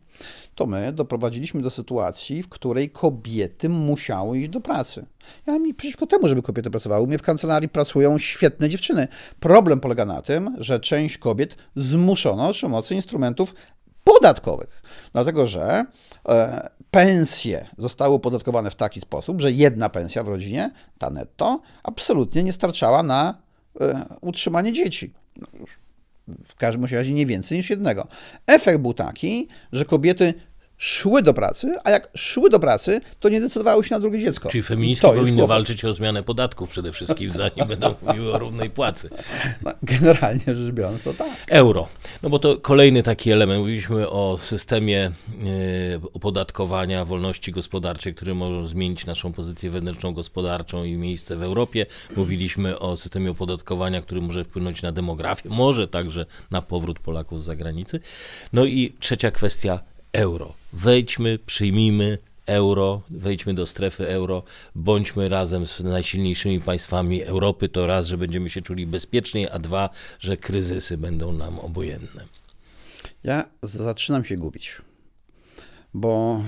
to 0.55 0.65
my 0.65 0.91
doprowadziliśmy 0.91 1.61
do 1.61 1.69
sytuacji, 1.69 2.43
w 2.43 2.49
której 2.49 2.89
kobiety 2.89 3.69
musiały 3.69 4.39
iść 4.39 4.49
do 4.49 4.61
pracy. 4.61 5.05
Ja 5.47 5.59
mi 5.59 5.73
przeciwko 5.73 6.07
temu, 6.07 6.27
żeby 6.27 6.41
kobiety 6.41 6.69
pracowały. 6.69 7.03
U 7.03 7.07
mnie 7.07 7.17
w 7.17 7.21
kancelarii 7.21 7.69
pracują 7.69 8.17
świetne 8.17 8.69
dziewczyny. 8.69 9.07
Problem 9.39 9.79
polega 9.79 10.05
na 10.05 10.21
tym, 10.21 10.55
że 10.57 10.79
część 10.79 11.17
kobiet 11.17 11.55
zmuszono 11.75 12.53
przy 12.53 12.61
pomocy 12.61 12.95
instrumentów 12.95 13.53
podatkowych. 14.03 14.81
Dlatego, 15.13 15.47
że 15.47 15.85
e, 16.29 16.69
pensje 16.91 17.67
zostały 17.77 18.15
opodatkowane 18.15 18.71
w 18.71 18.75
taki 18.75 19.01
sposób, 19.01 19.41
że 19.41 19.51
jedna 19.51 19.89
pensja 19.89 20.23
w 20.23 20.27
rodzinie, 20.27 20.71
ta 20.97 21.09
netto, 21.09 21.61
absolutnie 21.83 22.43
nie 22.43 22.53
starczała 22.53 23.03
na 23.03 23.41
e, 23.81 24.05
utrzymanie 24.21 24.73
dzieci. 24.73 25.13
No 25.37 25.47
w 26.47 26.55
każdym 26.55 26.85
razie 26.85 27.13
nie 27.13 27.25
więcej 27.25 27.57
niż 27.57 27.69
jednego. 27.69 28.07
Efekt 28.47 28.79
był 28.79 28.93
taki, 28.93 29.47
że 29.71 29.85
kobiety 29.85 30.33
szły 30.81 31.21
do 31.21 31.33
pracy, 31.33 31.75
a 31.83 31.91
jak 31.91 32.09
szły 32.15 32.49
do 32.49 32.59
pracy, 32.59 33.01
to 33.19 33.29
nie 33.29 33.41
decydowały 33.41 33.83
się 33.83 33.95
na 33.95 33.99
drugie 33.99 34.19
dziecko. 34.19 34.49
Czyli 34.49 34.63
feministki 34.63 35.07
powinny 35.07 35.47
walczyć 35.47 35.85
o 35.85 35.93
zmianę 35.93 36.23
podatków 36.23 36.69
przede 36.69 36.91
wszystkim, 36.91 37.31
zanim 37.31 37.67
będą 37.67 37.95
mówiły 38.07 38.33
o 38.33 38.39
równej 38.39 38.69
płacy. 38.69 39.09
No, 39.63 39.71
generalnie 39.83 40.43
rzecz 40.45 40.73
biorąc, 40.73 41.03
to 41.03 41.13
tak. 41.13 41.27
Euro. 41.49 41.87
No 42.23 42.29
bo 42.29 42.39
to 42.39 42.57
kolejny 42.57 43.03
taki 43.03 43.31
element. 43.31 43.59
Mówiliśmy 43.59 44.09
o 44.09 44.37
systemie 44.37 45.05
e, 45.05 45.11
opodatkowania 46.13 47.05
wolności 47.05 47.51
gospodarczej, 47.51 48.15
który 48.15 48.35
może 48.35 48.67
zmienić 48.67 49.05
naszą 49.05 49.33
pozycję 49.33 49.69
wewnętrzną 49.69 50.13
gospodarczą 50.13 50.83
i 50.83 50.95
miejsce 50.95 51.35
w 51.35 51.43
Europie. 51.43 51.85
Mówiliśmy 52.15 52.79
o 52.79 52.97
systemie 52.97 53.31
opodatkowania, 53.31 54.01
który 54.01 54.21
może 54.21 54.43
wpłynąć 54.43 54.81
na 54.81 54.91
demografię, 54.91 55.49
może 55.49 55.87
także 55.87 56.25
na 56.51 56.61
powrót 56.61 56.99
Polaków 56.99 57.43
z 57.43 57.45
zagranicy. 57.45 57.99
No 58.53 58.65
i 58.65 58.95
trzecia 58.99 59.31
kwestia 59.31 59.79
euro. 60.13 60.60
Wejdźmy, 60.73 61.39
przyjmijmy 61.45 62.17
euro, 62.45 63.01
wejdźmy 63.09 63.53
do 63.53 63.65
strefy 63.65 64.07
euro, 64.07 64.43
bądźmy 64.75 65.29
razem 65.29 65.67
z 65.67 65.79
najsilniejszymi 65.79 66.61
państwami 66.61 67.23
Europy, 67.23 67.69
to 67.69 67.87
raz, 67.87 68.07
że 68.07 68.17
będziemy 68.17 68.49
się 68.49 68.61
czuli 68.61 68.87
bezpieczniej, 68.87 69.49
a 69.49 69.59
dwa, 69.59 69.89
że 70.19 70.37
kryzysy 70.37 70.97
będą 70.97 71.33
nam 71.33 71.59
obojętne. 71.59 72.25
Ja 73.23 73.49
zaczynam 73.63 74.23
się 74.23 74.37
gubić, 74.37 74.81
bo 75.93 76.43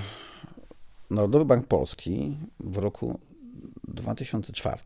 Narodowy 1.09 1.45
Bank 1.45 1.67
Polski 1.67 2.37
w 2.59 2.77
roku 2.77 3.19
2004 3.87 4.77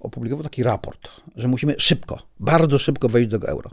opublikował 0.00 0.44
taki 0.44 0.62
raport, 0.62 1.10
że 1.36 1.48
musimy 1.48 1.74
szybko, 1.78 2.18
bardzo 2.40 2.78
szybko 2.78 3.08
wejść 3.08 3.28
do 3.28 3.48
euro. 3.48 3.70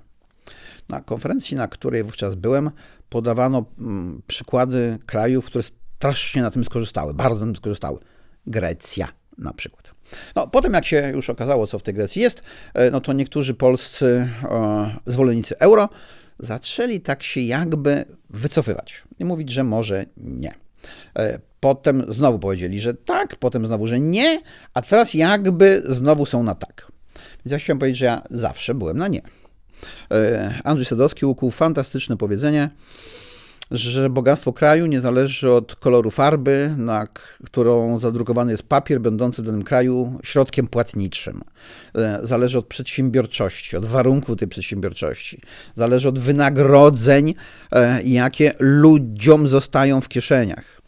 Na 0.89 1.01
konferencji, 1.01 1.57
na 1.57 1.67
której 1.67 2.03
wówczas 2.03 2.35
byłem, 2.35 2.71
podawano 3.09 3.65
mm, 3.79 4.21
przykłady 4.27 4.97
krajów, 5.05 5.45
które 5.45 5.63
strasznie 5.63 6.41
na 6.41 6.51
tym 6.51 6.65
skorzystały, 6.65 7.13
bardzo 7.13 7.39
na 7.39 7.45
tym 7.45 7.55
skorzystały. 7.55 7.99
Grecja 8.47 9.07
na 9.37 9.53
przykład. 9.53 9.91
No, 10.35 10.47
potem 10.47 10.73
jak 10.73 10.85
się 10.85 11.11
już 11.15 11.29
okazało, 11.29 11.67
co 11.67 11.79
w 11.79 11.83
tej 11.83 11.93
Grecji 11.93 12.21
jest, 12.21 12.41
e, 12.73 12.91
no 12.91 13.01
to 13.01 13.13
niektórzy 13.13 13.53
polscy 13.53 14.29
e, 14.43 14.95
zwolennicy 15.05 15.59
euro 15.59 15.89
zaczęli 16.39 17.01
tak 17.01 17.23
się 17.23 17.41
jakby 17.41 18.05
wycofywać 18.29 19.03
i 19.19 19.25
mówić, 19.25 19.51
że 19.51 19.63
może 19.63 20.05
nie. 20.17 20.53
E, 21.19 21.39
Potem 21.65 22.03
znowu 22.07 22.39
powiedzieli, 22.39 22.79
że 22.79 22.93
tak, 22.93 23.35
potem 23.35 23.67
znowu, 23.67 23.87
że 23.87 23.99
nie, 23.99 24.41
a 24.73 24.81
teraz 24.81 25.13
jakby 25.13 25.81
znowu 25.85 26.25
są 26.25 26.43
na 26.43 26.55
tak. 26.55 26.91
Więc 27.45 27.51
ja 27.51 27.57
chciałem 27.59 27.79
powiedzieć, 27.79 27.97
że 27.99 28.05
ja 28.05 28.21
zawsze 28.31 28.75
byłem 28.75 28.97
na 28.97 29.07
nie. 29.07 29.21
E, 30.11 30.61
Andrzej 30.63 30.85
Sadowski 30.85 31.25
ukuł 31.25 31.51
fantastyczne 31.51 32.17
powiedzenie, 32.17 32.69
że 33.71 34.09
bogactwo 34.09 34.53
kraju 34.53 34.85
nie 34.85 35.01
zależy 35.01 35.51
od 35.51 35.75
koloru 35.75 36.11
farby, 36.11 36.73
na 36.77 37.07
którą 37.45 37.99
zadrukowany 37.99 38.51
jest 38.51 38.63
papier 38.63 39.01
będący 39.01 39.41
w 39.41 39.45
danym 39.45 39.63
kraju 39.63 40.19
środkiem 40.23 40.67
płatniczym. 40.67 41.41
E, 41.95 42.19
Zależy 42.23 42.57
od 42.57 42.67
przedsiębiorczości, 42.67 43.77
od 43.77 43.85
warunków 43.85 44.37
tej 44.37 44.47
przedsiębiorczości. 44.47 45.41
Zależy 45.75 46.09
od 46.09 46.19
wynagrodzeń, 46.19 47.33
e, 47.71 48.03
jakie 48.03 48.53
ludziom 48.59 49.47
zostają 49.47 50.01
w 50.01 50.07
kieszeniach. 50.07 50.81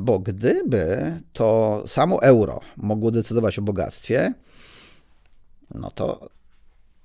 Bo 0.00 0.18
gdyby 0.18 1.12
to 1.32 1.82
samo 1.86 2.22
euro 2.22 2.60
mogło 2.76 3.10
decydować 3.10 3.58
o 3.58 3.62
bogactwie, 3.62 4.34
no 5.74 5.90
to 5.90 6.28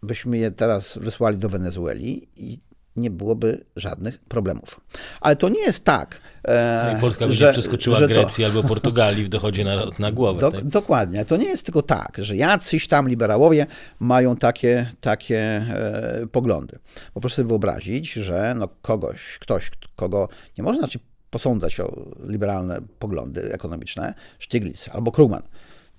byśmy 0.03 0.37
je 0.37 0.51
teraz 0.51 0.97
wysłali 1.01 1.37
do 1.37 1.49
Wenezueli 1.49 2.27
i 2.37 2.59
nie 2.95 3.09
byłoby 3.11 3.65
żadnych 3.75 4.19
problemów. 4.19 4.81
Ale 5.21 5.35
to 5.35 5.49
nie 5.49 5.61
jest 5.61 5.83
tak, 5.83 6.21
e, 6.47 6.91
No 6.93 6.99
Polska 7.01 7.27
że, 7.27 7.51
przeskoczyła 7.51 7.97
że 7.99 8.07
to- 8.07 8.13
Grecji 8.13 8.45
albo 8.45 8.63
Portugalii 8.63 9.23
w 9.23 9.29
dochodzie 9.29 9.63
na, 9.63 9.85
na 9.99 10.11
głowę. 10.11 10.41
Dok- 10.41 10.51
tak? 10.51 10.65
Dokładnie. 10.65 11.25
To 11.25 11.37
nie 11.37 11.45
jest 11.45 11.63
tylko 11.65 11.81
tak, 11.81 12.11
że 12.17 12.35
jacyś 12.35 12.87
tam 12.87 13.09
liberałowie 13.09 13.67
mają 13.99 14.35
takie, 14.35 14.91
takie 15.01 15.37
e, 15.39 16.27
poglądy. 16.31 16.79
Bo 17.13 17.21
proszę 17.21 17.35
sobie 17.35 17.47
wyobrazić, 17.47 18.13
że 18.13 18.53
no 18.57 18.67
kogoś, 18.81 19.37
ktoś, 19.39 19.71
kogo 19.95 20.29
nie 20.57 20.63
można 20.63 20.79
znaczy 20.81 20.99
posądzać 21.29 21.79
o 21.79 22.05
liberalne 22.27 22.81
poglądy 22.99 23.53
ekonomiczne, 23.53 24.13
Stiglitz 24.39 24.89
albo 24.91 25.11
Krugman, 25.11 25.43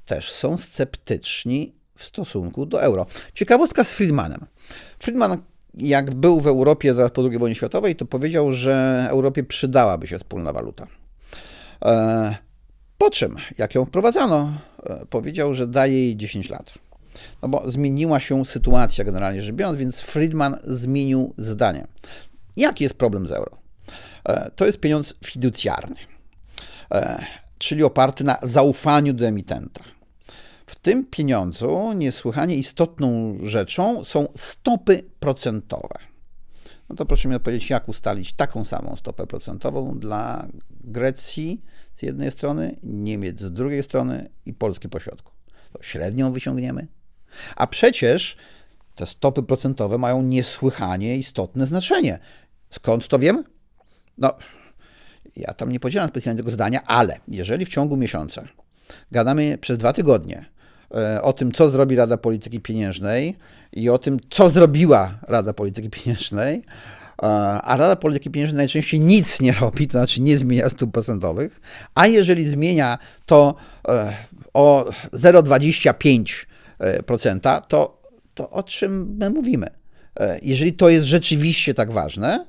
też 0.07 0.33
są 0.33 0.59
sceptyczni 0.59 1.73
w 1.95 2.05
stosunku 2.05 2.67
do 2.67 2.83
euro. 2.83 3.07
Ciekawostka 3.35 3.85
z 3.85 3.93
Friedmanem. 3.93 4.47
Friedman, 4.99 5.39
jak 5.75 6.15
był 6.15 6.41
w 6.41 6.47
Europie 6.47 6.95
zaraz 6.95 7.11
po 7.11 7.23
II 7.23 7.39
wojnie 7.39 7.55
światowej, 7.55 7.97
to 7.97 8.07
powiedział, 8.07 8.53
że 8.53 9.07
Europie 9.11 9.45
przydałaby 9.45 10.07
się 10.07 10.19
wspólna 10.19 10.53
waluta. 10.53 10.87
E, 11.85 12.37
po 12.99 13.11
czym, 13.11 13.37
jak 13.59 13.75
ją 13.75 13.85
wprowadzano, 13.85 14.53
e, 14.87 15.07
powiedział, 15.07 15.55
że 15.55 15.67
daje 15.67 15.95
jej 15.95 16.17
10 16.17 16.51
lat. 16.51 16.75
No 17.43 17.49
bo 17.49 17.71
zmieniła 17.71 18.21
się 18.21 18.45
sytuacja 18.45 19.05
generalnie 19.05 19.43
rzecz 19.43 19.55
biorąc, 19.55 19.79
więc 19.79 20.01
Friedman 20.01 20.57
zmienił 20.65 21.35
zdanie. 21.39 21.87
Jaki 22.57 22.85
jest 22.85 22.95
problem 22.95 23.27
z 23.27 23.31
euro? 23.31 23.59
E, 24.29 24.51
To 24.51 24.67
jest 24.67 24.81
pieniądz 24.81 25.15
fiducjarny, 25.25 25.97
czyli 27.59 27.85
oparty 27.85 28.25
na 28.25 28.39
zaufaniu 28.43 29.13
do 29.13 29.27
emitenta. 29.27 29.81
Tym 30.83 31.07
pieniądzu 31.07 31.93
niesłychanie 31.93 32.57
istotną 32.57 33.39
rzeczą 33.43 34.05
są 34.05 34.29
stopy 34.37 35.05
procentowe. 35.21 35.99
No 36.89 36.97
to 36.97 37.07
proszę 37.07 37.29
mi 37.29 37.35
odpowiedzieć, 37.35 37.71
jak 37.71 37.89
ustalić 37.89 38.33
taką 38.33 38.65
samą 38.65 38.97
stopę 38.97 39.27
procentową 39.27 39.99
dla 39.99 40.49
Grecji 40.71 41.63
z 41.95 42.03
jednej 42.03 42.31
strony, 42.31 42.77
Niemiec 42.83 43.41
z 43.41 43.53
drugiej 43.53 43.83
strony 43.83 44.29
i 44.47 44.55
Polski 44.55 44.89
po 44.89 45.01
środku. 45.01 45.33
To 45.73 45.83
średnią 45.83 46.33
wyciągniemy. 46.33 46.87
A 47.57 47.67
przecież 47.67 48.37
te 48.95 49.07
stopy 49.07 49.43
procentowe 49.43 49.99
mają 49.99 50.23
niesłychanie 50.23 51.17
istotne 51.17 51.67
znaczenie. 51.67 52.19
Skąd 52.71 53.09
to 53.09 53.19
wiem? 53.19 53.45
No, 54.19 54.33
ja 55.37 55.55
tam 55.55 55.73
nie 55.73 55.81
podzielam 55.81 56.09
specjalnie 56.09 56.39
tego 56.39 56.51
zdania, 56.51 56.83
ale 56.83 57.21
jeżeli 57.29 57.67
w 57.67 57.69
ciągu 57.69 57.97
miesiąca 57.97 58.49
gadamy 59.11 59.59
przez 59.59 59.79
dwa 59.79 59.93
tygodnie 59.93 60.52
o 61.23 61.33
tym, 61.33 61.53
co 61.53 61.71
zrobi 61.71 61.97
Rada 61.97 62.17
Polityki 62.17 62.61
Pieniężnej 62.61 63.37
i 63.73 63.91
o 63.91 63.99
tym, 63.99 64.19
co 64.31 64.51
zrobiła 64.51 65.19
Rada 65.29 65.53
Polityki 65.53 65.91
Pieniężnej, 65.91 66.63
a 67.63 67.77
Rada 67.79 67.97
Polityki 67.97 68.31
Pieniężnej 68.31 68.57
najczęściej 68.57 69.01
nic 69.01 69.41
nie 69.41 69.53
robi, 69.53 69.89
to 69.89 69.93
znaczy 69.93 70.21
nie 70.21 70.39
zmienia 70.39 70.69
stóp 70.69 70.93
procentowych, 70.93 71.61
a 71.95 72.07
jeżeli 72.07 72.49
zmienia 72.49 72.99
to 73.27 73.55
e, 73.89 74.17
o 74.55 74.85
0,25%, 75.13 77.61
to, 77.69 78.03
to 78.35 78.51
o 78.51 78.63
czym 78.63 79.17
my 79.17 79.31
mówimy? 79.31 79.67
E, 80.21 80.39
Jeżeli 80.43 80.73
to 80.73 80.89
jest 80.89 81.07
rzeczywiście 81.07 81.75
tak 81.75 81.93
ważne, 81.93 82.47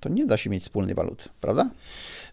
to 0.00 0.08
nie 0.08 0.26
da 0.26 0.36
się 0.36 0.50
mieć 0.50 0.62
wspólnej 0.62 0.94
waluty, 0.94 1.24
prawda? 1.40 1.70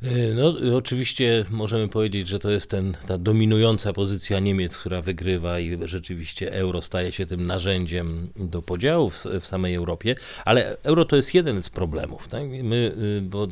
Y, 0.04 0.34
No, 0.36 0.64
y, 0.64 0.76
oczywiście 0.76 1.46
możemy 1.50 1.88
powiedzieć, 1.88 2.28
że 2.28 2.40
to 2.40 2.52
jest 2.52 2.70
ten, 2.70 2.94
ta 3.08 3.18
dominująca 3.18 3.94
pozycja 3.94 4.40
Niemiec, 4.40 4.78
która 4.78 5.02
wygrywa 5.02 5.60
i 5.60 5.78
rzeczywiście 5.84 6.54
euro 6.54 6.82
staje 6.82 7.12
się 7.12 7.26
tym 7.26 7.46
narzędziem 7.46 8.30
do 8.36 8.62
podziału 8.62 9.10
w, 9.10 9.26
samej 9.42 9.76
Europie, 9.76 10.16
ale 10.46 10.78
euro 10.84 11.06
to 11.06 11.16
jest 11.16 11.34
jeden 11.34 11.62
z 11.62 11.70
problemów. 11.70 12.28
Tak? 12.28 12.44
My, 12.64 12.96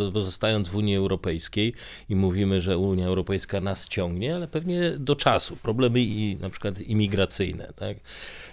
y, 0.02 0.12
pozostając 0.14 0.70
w 0.70 0.76
Unii 0.76 0.96
Europejskiej 0.96 1.74
i 2.10 2.16
mówimy, 2.16 2.62
że 2.62 2.78
Unia 2.78 3.08
Europejska 3.08 3.62
nas 3.62 3.88
ciągnie, 3.88 4.36
ale 4.36 4.48
pewnie 4.48 4.92
do 4.92 5.16
czasu. 5.16 5.56
Problemy 5.56 6.02
i 6.02 6.38
na 6.42 6.50
przykład 6.50 6.82
imigracyjne. 6.82 7.74
Tak? 7.76 7.98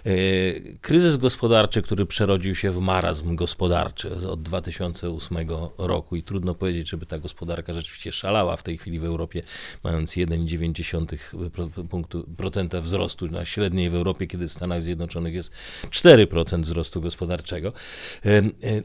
Y, 0.05 0.77
Kryzys 0.81 1.17
gospodarczy, 1.17 1.81
który 1.81 2.05
przerodził 2.05 2.55
się 2.55 2.71
w 2.71 2.79
marazm 2.79 3.35
gospodarczy 3.35 4.29
od 4.29 4.41
2008 4.41 5.37
roku 5.77 6.15
i 6.15 6.23
trudno 6.23 6.55
powiedzieć, 6.55 6.89
żeby 6.89 7.05
ta 7.05 7.19
gospodarka 7.19 7.73
rzeczywiście 7.73 7.86
szalała 8.11 8.55
w 8.55 8.63
tej 8.63 8.77
chwili 8.77 8.99
w 8.99 9.05
Europie, 9.05 9.41
mając 9.83 10.11
1,9% 10.17 11.17
pro- 11.49 11.67
punktu- 11.67 12.23
procenta 12.37 12.81
wzrostu 12.81 13.27
na 13.27 13.45
średniej 13.45 13.89
w 13.89 13.95
Europie, 13.95 14.27
kiedy 14.27 14.47
w 14.47 14.51
Stanach 14.51 14.83
Zjednoczonych 14.83 15.33
jest 15.33 15.51
4% 15.89 16.61
wzrostu 16.61 17.01
gospodarczego. 17.01 17.73
Y, 18.25 18.29
y, 18.63 18.83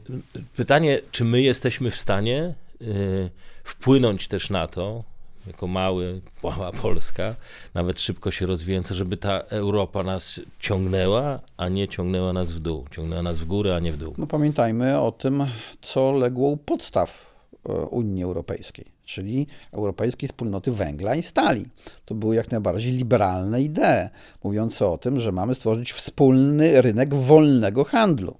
Pytanie, 0.55 0.99
czy 1.11 1.25
my 1.25 1.41
jesteśmy 1.41 1.91
w 1.91 1.95
stanie 1.95 2.53
y, 2.81 3.29
wpłynąć 3.63 4.27
też 4.27 4.49
na 4.49 4.67
to, 4.67 5.03
jako 5.47 5.67
mały, 5.67 6.21
mała 6.43 6.71
Polska, 6.71 7.35
nawet 7.73 7.99
szybko 7.99 8.31
się 8.31 8.45
rozwijająca, 8.45 8.93
żeby 8.93 9.17
ta 9.17 9.39
Europa 9.39 10.03
nas 10.03 10.41
ciągnęła, 10.59 11.39
a 11.57 11.69
nie 11.69 11.87
ciągnęła 11.87 12.33
nas 12.33 12.51
w 12.51 12.59
dół. 12.59 12.85
Ciągnęła 12.91 13.21
nas 13.21 13.39
w 13.39 13.45
górę, 13.45 13.75
a 13.75 13.79
nie 13.79 13.91
w 13.91 13.97
dół. 13.97 14.13
No 14.17 14.27
pamiętajmy 14.27 14.99
o 14.99 15.11
tym, 15.11 15.45
co 15.81 16.11
legło 16.11 16.49
u 16.49 16.57
podstaw 16.57 17.33
e, 17.65 17.73
Unii 17.73 18.23
Europejskiej, 18.23 18.85
czyli 19.05 19.47
Europejskiej 19.71 20.29
Wspólnoty 20.29 20.71
Węgla 20.71 21.15
i 21.15 21.23
Stali. 21.23 21.65
To 22.05 22.15
były 22.15 22.35
jak 22.35 22.51
najbardziej 22.51 22.91
liberalne 22.91 23.61
idee, 23.61 24.09
mówiące 24.43 24.87
o 24.87 24.97
tym, 24.97 25.19
że 25.19 25.31
mamy 25.31 25.55
stworzyć 25.55 25.91
wspólny 25.91 26.81
rynek 26.81 27.15
wolnego 27.15 27.83
handlu. 27.83 28.37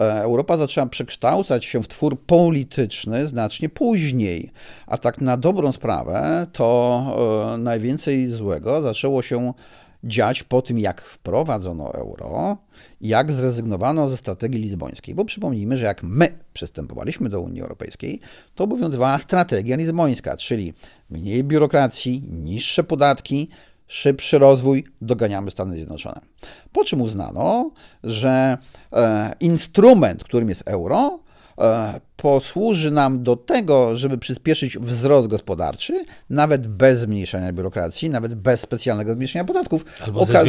E, 0.00 0.22
Europa 0.22 0.56
zaczęła 0.56 0.86
przekształcać 0.86 1.64
się 1.64 1.82
w 1.82 1.88
twór 1.88 2.20
polityczny 2.20 3.28
znacznie 3.28 3.68
później, 3.68 4.50
a 4.86 4.98
tak 4.98 5.20
na 5.20 5.36
dobrą 5.36 5.72
sprawę 5.72 6.46
to 6.52 7.54
e, 7.54 7.58
najwięcej 7.58 8.26
złego 8.26 8.82
zaczęło 8.82 9.22
się 9.22 9.52
dziać 10.04 10.42
po 10.42 10.62
tym, 10.62 10.78
jak 10.78 11.00
wprowadzono 11.00 11.94
euro, 11.94 12.56
jak 13.00 13.32
zrezygnowano 13.32 14.08
ze 14.08 14.16
strategii 14.16 14.60
lizbońskiej. 14.60 15.14
Bo 15.14 15.24
przypomnijmy, 15.24 15.76
że 15.76 15.84
jak 15.84 16.02
my 16.02 16.38
przystępowaliśmy 16.52 17.28
do 17.28 17.40
Unii 17.40 17.62
Europejskiej, 17.62 18.20
to 18.54 18.64
obowiązywała 18.64 19.18
strategia 19.18 19.76
lizbońska, 19.76 20.36
czyli 20.36 20.72
mniej 21.10 21.44
biurokracji, 21.44 22.22
niższe 22.30 22.84
podatki, 22.84 23.48
szybszy 23.86 24.38
rozwój, 24.38 24.84
doganiamy 25.00 25.50
Stany 25.50 25.74
Zjednoczone. 25.74 26.20
Po 26.72 26.84
czym 26.84 27.00
uznano, 27.00 27.70
że 28.04 28.58
e, 28.92 29.32
instrument, 29.40 30.24
którym 30.24 30.48
jest 30.48 30.62
euro, 30.66 31.23
posłuży 32.16 32.90
nam 32.90 33.22
do 33.22 33.36
tego, 33.36 33.96
żeby 33.96 34.18
przyspieszyć 34.18 34.78
wzrost 34.78 35.28
gospodarczy, 35.28 36.04
nawet 36.30 36.66
bez 36.66 37.00
zmniejszenia 37.00 37.52
biurokracji, 37.52 38.10
nawet 38.10 38.34
bez 38.34 38.60
specjalnego 38.60 39.12
zmniejszenia 39.12 39.44
podatków. 39.44 39.84
Albo 40.04 40.20
Oka-. 40.20 40.44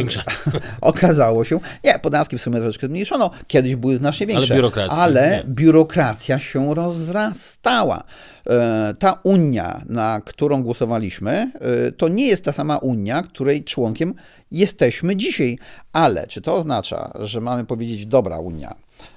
Okazało 0.80 1.44
się, 1.44 1.60
nie, 1.84 1.98
podatki 1.98 2.38
w 2.38 2.42
sumie 2.42 2.56
troszeczkę 2.60 2.86
zmniejszono, 2.86 3.30
kiedyś 3.46 3.76
były 3.76 3.96
znacznie 3.96 4.26
większe, 4.26 4.54
ale 4.88 5.30
nie. 5.30 5.54
biurokracja 5.54 6.38
się 6.38 6.74
rozrastała. 6.74 8.02
E, 8.50 8.94
Ta 8.98 9.20
Unia, 9.22 9.82
na 9.88 10.20
którą 10.24 10.62
głosowaliśmy, 10.62 11.52
e, 11.86 11.92
to 11.92 12.08
nie 12.08 12.26
jest 12.26 12.44
ta 12.44 12.52
sama 12.52 12.78
Unia, 12.78 13.22
której 13.22 13.64
członkiem 13.64 14.14
jesteśmy 14.50 15.16
dzisiaj. 15.16 15.58
Ale 15.92 16.26
czy 16.26 16.40
to 16.40 16.54
oznacza, 16.54 17.12
że 17.20 17.40
mamy 17.40 17.64
powiedzieć, 17.64 18.06
dobra 18.06 18.38
Unia, 18.38 18.74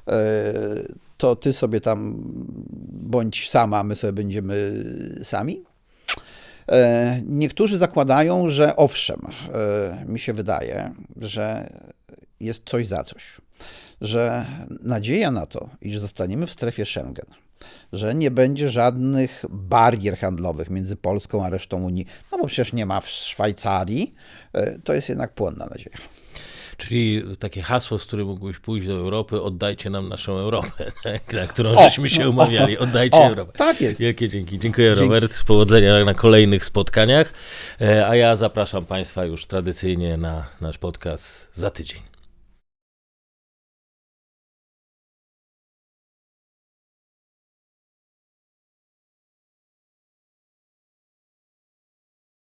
e, 0.07 0.13
to 1.19 1.35
ty 1.35 1.53
sobie 1.53 1.81
tam 1.81 2.15
bądź 2.91 3.49
sama, 3.49 3.83
my 3.83 3.95
sobie 3.95 4.13
będziemy 4.13 4.83
sami? 5.23 5.63
E, 6.71 7.21
Niektórzy 7.25 7.77
zakładają, 7.77 8.49
że 8.49 8.75
owszem, 8.75 9.21
e, 9.53 10.05
mi 10.05 10.19
się 10.19 10.33
wydaje, 10.33 10.93
że 11.17 11.69
jest 12.39 12.61
coś 12.65 12.87
za 12.87 13.03
coś, 13.03 13.37
że 14.01 14.45
nadzieja 14.81 15.31
na 15.31 15.45
to, 15.45 15.69
iż 15.81 15.99
zostaniemy 15.99 16.47
w 16.47 16.51
strefie 16.51 16.85
Schengen, 16.85 17.25
że 17.93 18.15
nie 18.15 18.31
będzie 18.31 18.69
żadnych 18.69 19.45
barier 19.49 20.17
handlowych 20.17 20.69
między 20.69 20.95
Polską 20.95 21.45
a 21.45 21.49
resztą 21.49 21.83
Unii, 21.83 22.05
no 22.31 22.37
bo 22.37 22.47
przecież 22.47 22.73
nie 22.73 22.85
ma 22.85 23.01
w 23.01 23.07
Szwajcarii, 23.07 24.15
e, 24.53 24.79
to 24.79 24.93
jest 24.93 25.09
jednak 25.09 25.33
płonna 25.33 25.65
nadzieja. 25.65 25.97
Czyli 26.79 27.23
takie 27.39 27.61
hasło, 27.61 27.99
z 27.99 28.05
którym 28.05 28.27
mógłbyś 28.27 28.59
pójść 28.59 28.87
do 28.87 28.93
Europy, 28.93 29.41
oddajcie 29.41 29.89
nam 29.89 30.09
naszą 30.09 30.37
Europę, 30.37 30.91
tak, 31.03 31.33
na 31.33 31.47
którą 31.47 31.75
O, 31.75 31.83
żeśmy 31.83 32.09
się 32.09 32.29
umawiali. 32.29 32.77
Oddajcie 32.77 33.17
o, 33.17 33.25
Europę. 33.27 33.51
tak 33.55 33.81
jest. 33.81 33.99
Wielkie 33.99 34.29
dzięki. 34.29 34.59
Dziękuję 34.59 34.87
Dzięki. 34.95 35.01
Robert. 35.13 35.43
Powodzenia 35.43 36.05
na 36.05 36.13
kolejnych 36.13 36.65
spotkaniach. 36.65 37.33
E, 37.81 38.07
A 38.07 38.15
ja 38.15 38.35
zapraszam 38.35 38.85
Państwa 38.85 39.25
już 39.25 39.45
tradycyjnie 39.45 40.17
na 40.17 40.45
nasz 40.61 40.77
podcast 40.77 41.49
za 41.53 41.69
tydzień. 41.69 42.01